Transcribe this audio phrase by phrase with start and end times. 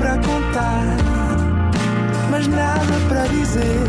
[0.00, 0.96] para contar,
[2.30, 3.86] mas nada para dizer.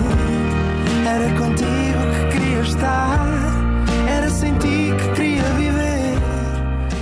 [1.08, 3.18] Era contigo que queria estar,
[4.10, 6.20] era sem ti que queria viver.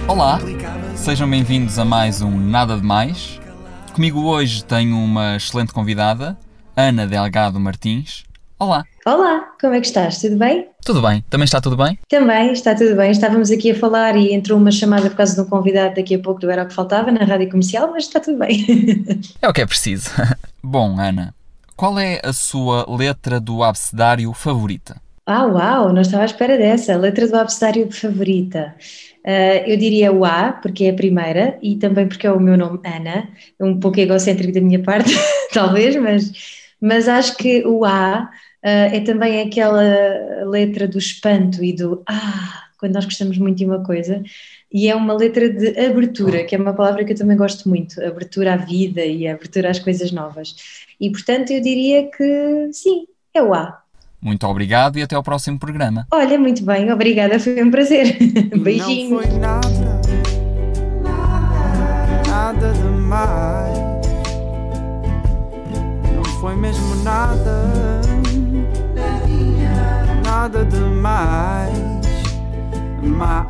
[0.08, 0.40] Olá,
[0.96, 3.42] sejam bem-vindos a mais um Nada de Mais.
[3.94, 6.38] Comigo hoje tenho uma excelente convidada,
[6.78, 8.29] Ana Delgado Martins.
[8.60, 8.84] Olá.
[9.06, 10.20] Olá, como é que estás?
[10.20, 10.68] Tudo bem?
[10.84, 11.24] Tudo bem?
[11.30, 11.98] Também está tudo bem?
[12.10, 13.10] Também, está tudo bem.
[13.10, 16.20] Estávamos aqui a falar e entrou uma chamada por causa de um convidado daqui a
[16.20, 18.66] pouco do Era o que Faltava na rádio comercial, mas está tudo bem.
[19.42, 20.10] É o que é preciso.
[20.62, 21.34] Bom, Ana,
[21.78, 25.02] qual é a sua letra do abecedário favorita?
[25.26, 26.98] Ah, uau, não estava à espera dessa.
[26.98, 28.76] Letra do abecedário favorita.
[29.26, 32.58] Uh, eu diria o A, porque é a primeira, e também porque é o meu
[32.58, 33.30] nome, Ana.
[33.58, 35.14] Um pouco egocêntrico da minha parte,
[35.54, 36.34] talvez, mas,
[36.82, 38.30] mas acho que o A
[38.62, 39.84] é também aquela
[40.46, 44.24] letra do espanto e do ah, quando nós gostamos muito de uma coisa,
[44.72, 48.02] e é uma letra de abertura, que é uma palavra que eu também gosto muito,
[48.04, 50.56] abertura à vida e abertura às coisas novas.
[51.00, 53.82] E portanto eu diria que sim, é o A.
[54.22, 56.06] Muito obrigado e até ao próximo programa.
[56.12, 58.18] Olha, muito bem, obrigada, foi um prazer.
[58.58, 59.12] Beijinho.
[59.16, 60.02] Não foi nada,
[62.28, 63.80] nada demais.
[66.16, 68.09] Não foi mesmo nada,
[71.00, 71.72] nada demais.
[73.02, 73.50] Mais.